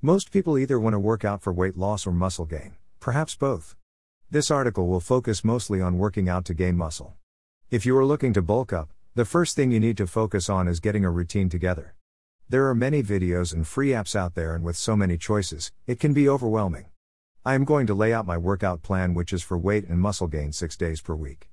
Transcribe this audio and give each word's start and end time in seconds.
Most 0.00 0.30
people 0.30 0.56
either 0.56 0.78
want 0.78 0.94
to 0.94 1.00
work 1.00 1.24
out 1.24 1.42
for 1.42 1.52
weight 1.52 1.76
loss 1.76 2.06
or 2.06 2.12
muscle 2.12 2.44
gain, 2.44 2.76
perhaps 3.00 3.34
both. 3.34 3.74
This 4.30 4.48
article 4.48 4.86
will 4.86 5.00
focus 5.00 5.42
mostly 5.42 5.80
on 5.80 5.98
working 5.98 6.28
out 6.28 6.44
to 6.44 6.54
gain 6.54 6.76
muscle. 6.76 7.16
If 7.68 7.84
you 7.84 7.96
are 7.98 8.04
looking 8.04 8.32
to 8.34 8.40
bulk 8.40 8.72
up, 8.72 8.90
the 9.16 9.24
first 9.24 9.56
thing 9.56 9.72
you 9.72 9.80
need 9.80 9.96
to 9.96 10.06
focus 10.06 10.48
on 10.48 10.68
is 10.68 10.78
getting 10.78 11.04
a 11.04 11.10
routine 11.10 11.48
together. 11.48 11.96
There 12.48 12.68
are 12.68 12.76
many 12.76 13.02
videos 13.02 13.52
and 13.52 13.66
free 13.66 13.88
apps 13.88 14.14
out 14.14 14.36
there, 14.36 14.54
and 14.54 14.62
with 14.62 14.76
so 14.76 14.94
many 14.94 15.18
choices, 15.18 15.72
it 15.88 15.98
can 15.98 16.12
be 16.12 16.28
overwhelming. 16.28 16.86
I 17.44 17.56
am 17.56 17.64
going 17.64 17.88
to 17.88 17.94
lay 17.94 18.12
out 18.12 18.24
my 18.24 18.38
workout 18.38 18.82
plan, 18.82 19.14
which 19.14 19.32
is 19.32 19.42
for 19.42 19.58
weight 19.58 19.88
and 19.88 20.00
muscle 20.00 20.28
gain 20.28 20.52
six 20.52 20.76
days 20.76 21.00
per 21.00 21.16
week. 21.16 21.50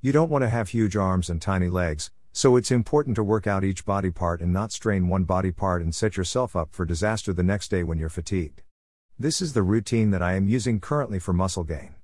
You 0.00 0.10
don't 0.10 0.28
want 0.28 0.42
to 0.42 0.48
have 0.48 0.70
huge 0.70 0.96
arms 0.96 1.30
and 1.30 1.40
tiny 1.40 1.68
legs, 1.68 2.10
so 2.32 2.56
it's 2.56 2.70
important 2.70 3.16
to 3.16 3.24
work 3.24 3.46
out 3.46 3.64
each 3.64 3.84
body 3.84 4.10
part 4.10 4.40
and 4.40 4.52
not 4.52 4.72
strain 4.72 5.08
one 5.08 5.24
body 5.24 5.50
part 5.50 5.82
and 5.82 5.94
set 5.94 6.16
yourself 6.16 6.54
up 6.54 6.72
for 6.72 6.84
disaster 6.84 7.32
the 7.32 7.42
next 7.42 7.68
day 7.68 7.82
when 7.82 7.98
you're 7.98 8.08
fatigued. 8.08 8.62
This 9.18 9.42
is 9.42 9.52
the 9.52 9.62
routine 9.62 10.10
that 10.12 10.22
I 10.22 10.34
am 10.34 10.48
using 10.48 10.80
currently 10.80 11.18
for 11.18 11.32
muscle 11.32 11.64
gain. 11.64 11.94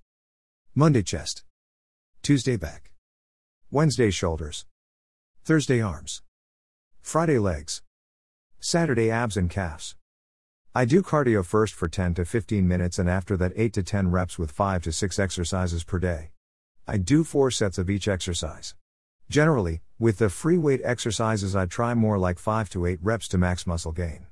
Monday 0.74 1.02
chest. 1.02 1.44
Tuesday 2.22 2.56
back. 2.56 2.92
Wednesday 3.70 4.10
shoulders. 4.10 4.66
Thursday 5.44 5.80
arms. 5.80 6.22
Friday 7.00 7.38
legs. 7.38 7.82
Saturday 8.58 9.10
abs 9.10 9.36
and 9.36 9.48
calves. 9.48 9.94
I 10.74 10.84
do 10.84 11.02
cardio 11.02 11.42
first 11.44 11.72
for 11.72 11.88
10 11.88 12.14
to 12.14 12.24
15 12.24 12.66
minutes 12.68 12.98
and 12.98 13.08
after 13.08 13.36
that 13.36 13.52
8 13.56 13.72
to 13.74 13.82
10 13.82 14.10
reps 14.10 14.38
with 14.38 14.50
5 14.50 14.82
to 14.82 14.92
6 14.92 15.18
exercises 15.18 15.84
per 15.84 15.98
day. 15.98 16.32
I 16.86 16.98
do 16.98 17.24
4 17.24 17.50
sets 17.50 17.78
of 17.78 17.88
each 17.88 18.08
exercise. 18.08 18.74
Generally, 19.30 19.80
with 19.98 20.18
the 20.18 20.28
free 20.28 20.58
weight 20.58 20.82
exercises, 20.84 21.56
I 21.56 21.64
try 21.64 21.94
more 21.94 22.18
like 22.18 22.38
5 22.38 22.68
to 22.70 22.84
8 22.84 22.98
reps 23.02 23.28
to 23.28 23.38
max 23.38 23.66
muscle 23.66 23.92
gain. 23.92 24.26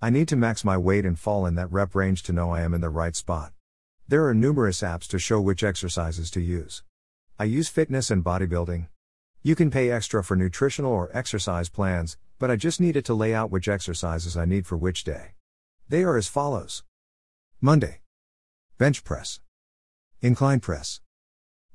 I 0.00 0.08
need 0.08 0.28
to 0.28 0.36
max 0.36 0.64
my 0.64 0.78
weight 0.78 1.04
and 1.04 1.18
fall 1.18 1.46
in 1.46 1.56
that 1.56 1.72
rep 1.72 1.96
range 1.96 2.22
to 2.24 2.32
know 2.32 2.52
I 2.52 2.62
am 2.62 2.74
in 2.74 2.80
the 2.80 2.90
right 2.90 3.16
spot. 3.16 3.52
There 4.06 4.24
are 4.26 4.34
numerous 4.34 4.82
apps 4.82 5.08
to 5.08 5.18
show 5.18 5.40
which 5.40 5.64
exercises 5.64 6.30
to 6.30 6.40
use. 6.40 6.84
I 7.40 7.44
use 7.44 7.68
fitness 7.68 8.08
and 8.08 8.24
bodybuilding. 8.24 8.86
You 9.42 9.56
can 9.56 9.70
pay 9.70 9.90
extra 9.90 10.22
for 10.22 10.36
nutritional 10.36 10.92
or 10.92 11.10
exercise 11.12 11.68
plans, 11.68 12.16
but 12.38 12.50
I 12.50 12.54
just 12.54 12.80
needed 12.80 13.04
to 13.06 13.14
lay 13.14 13.34
out 13.34 13.50
which 13.50 13.66
exercises 13.66 14.36
I 14.36 14.44
need 14.44 14.64
for 14.64 14.76
which 14.76 15.02
day. 15.02 15.32
They 15.88 16.04
are 16.04 16.16
as 16.16 16.28
follows 16.28 16.84
Monday, 17.60 18.00
bench 18.78 19.02
press, 19.02 19.40
incline 20.20 20.60
press, 20.60 21.00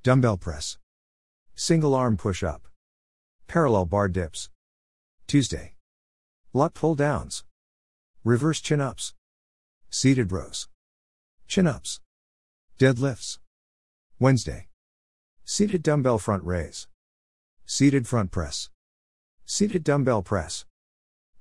dumbbell 0.03 0.37
press. 0.37 0.77
Single 1.53 1.93
arm 1.93 2.15
push 2.17 2.43
up. 2.43 2.67
Parallel 3.47 3.85
bar 3.85 4.07
dips. 4.07 4.49
Tuesday. 5.27 5.75
Lat 6.53 6.73
pull 6.73 6.95
downs. 6.95 7.43
Reverse 8.23 8.59
chin 8.59 8.81
ups. 8.81 9.13
Seated 9.89 10.31
rows. 10.31 10.67
Chin 11.47 11.67
ups. 11.67 11.99
Deadlifts. 12.79 13.39
Wednesday. 14.19 14.67
Seated 15.45 15.83
dumbbell 15.83 16.17
front 16.17 16.43
raise. 16.43 16.87
Seated 17.65 18.07
front 18.07 18.31
press. 18.31 18.69
Seated 19.45 19.83
dumbbell 19.83 20.23
press. 20.23 20.65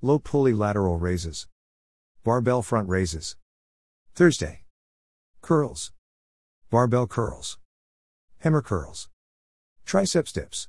Low 0.02 0.18
pulley 0.18 0.52
lateral 0.52 0.98
raises. 0.98 1.48
Barbell 2.22 2.62
front 2.62 2.88
raises. 2.88 3.36
Thursday. 4.14 4.64
Curls. 5.40 5.92
Barbell 6.70 7.06
curls. 7.06 7.58
Hammer 8.40 8.62
curls. 8.62 9.08
Triceps 9.84 10.32
dips. 10.32 10.68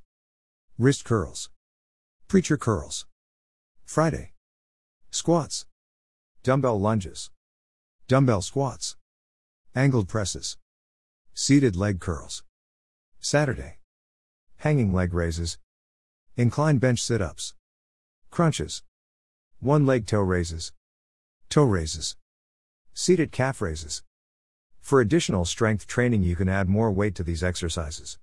Wrist 0.77 1.05
curls. 1.05 1.49
Preacher 2.27 2.57
curls. 2.57 3.05
Friday. 3.85 4.33
Squats. 5.09 5.65
Dumbbell 6.43 6.77
lunges. 6.77 7.31
Dumbbell 8.09 8.41
squats. 8.41 8.97
Angled 9.73 10.09
presses. 10.09 10.57
Seated 11.33 11.77
leg 11.77 12.01
curls. 12.01 12.43
Saturday. 13.21 13.77
Hanging 14.57 14.91
leg 14.91 15.13
raises. 15.13 15.59
Incline 16.35 16.77
bench 16.77 17.01
sit 17.01 17.21
ups. 17.21 17.53
Crunches. 18.29 18.83
One 19.61 19.85
leg 19.85 20.05
toe 20.05 20.19
raises. 20.19 20.73
Toe 21.47 21.63
raises. 21.63 22.17
Seated 22.93 23.31
calf 23.31 23.61
raises. 23.61 24.03
For 24.81 24.99
additional 24.99 25.45
strength 25.45 25.87
training, 25.87 26.23
you 26.23 26.35
can 26.35 26.49
add 26.49 26.67
more 26.67 26.91
weight 26.91 27.15
to 27.15 27.23
these 27.23 27.45
exercises. 27.45 28.17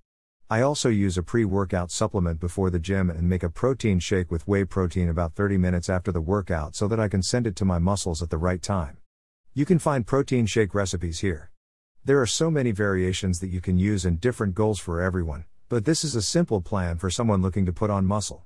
I 0.53 0.61
also 0.61 0.89
use 0.89 1.17
a 1.17 1.23
pre 1.23 1.45
workout 1.45 1.89
supplement 1.89 2.39
before 2.39 2.69
the 2.69 2.77
gym 2.77 3.09
and 3.09 3.27
make 3.27 3.41
a 3.41 3.49
protein 3.49 3.97
shake 3.97 4.29
with 4.29 4.47
whey 4.47 4.65
protein 4.65 5.09
about 5.09 5.33
30 5.33 5.57
minutes 5.57 5.89
after 5.89 6.11
the 6.11 6.21
workout 6.21 6.75
so 6.75 6.87
that 6.89 6.99
I 6.99 7.07
can 7.07 7.23
send 7.23 7.47
it 7.47 7.55
to 7.55 7.65
my 7.65 7.79
muscles 7.79 8.21
at 8.21 8.29
the 8.29 8.37
right 8.37 8.61
time. 8.61 8.97
You 9.55 9.65
can 9.65 9.79
find 9.79 10.05
protein 10.05 10.45
shake 10.45 10.75
recipes 10.75 11.21
here. 11.21 11.49
There 12.05 12.21
are 12.21 12.27
so 12.27 12.51
many 12.51 12.69
variations 12.69 13.39
that 13.39 13.47
you 13.47 13.61
can 13.61 13.79
use 13.79 14.05
and 14.05 14.21
different 14.21 14.53
goals 14.53 14.79
for 14.79 15.01
everyone, 15.01 15.45
but 15.69 15.85
this 15.85 16.03
is 16.03 16.15
a 16.15 16.21
simple 16.21 16.61
plan 16.61 16.99
for 16.99 17.09
someone 17.09 17.41
looking 17.41 17.65
to 17.65 17.73
put 17.73 17.89
on 17.89 18.05
muscle. 18.05 18.45